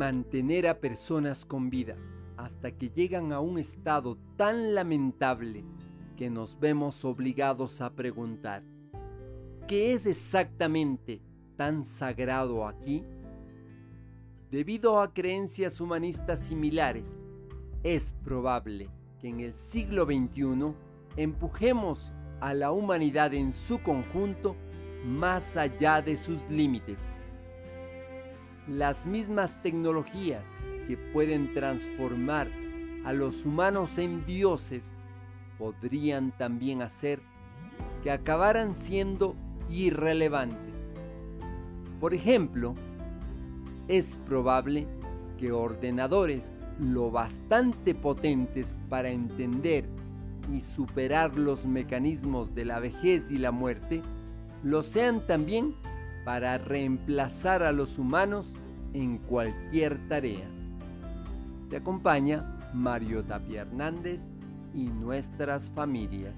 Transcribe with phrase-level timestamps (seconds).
[0.00, 1.94] mantener a personas con vida
[2.38, 5.62] hasta que llegan a un estado tan lamentable
[6.16, 8.62] que nos vemos obligados a preguntar,
[9.68, 11.20] ¿qué es exactamente
[11.54, 13.04] tan sagrado aquí?
[14.50, 17.22] Debido a creencias humanistas similares,
[17.82, 20.74] es probable que en el siglo XXI
[21.18, 24.56] empujemos a la humanidad en su conjunto
[25.04, 27.20] más allá de sus límites.
[28.68, 30.46] Las mismas tecnologías
[30.86, 32.48] que pueden transformar
[33.04, 34.96] a los humanos en dioses
[35.58, 37.20] podrían también hacer
[38.02, 39.34] que acabaran siendo
[39.70, 40.94] irrelevantes.
[42.00, 42.74] Por ejemplo,
[43.88, 44.86] es probable
[45.38, 49.86] que ordenadores lo bastante potentes para entender
[50.52, 54.02] y superar los mecanismos de la vejez y la muerte,
[54.62, 55.74] lo sean también
[56.24, 58.56] para reemplazar a los humanos
[58.92, 60.48] en cualquier tarea.
[61.68, 64.28] Te acompaña Mario Tapia Hernández
[64.74, 66.34] y nuestras familias.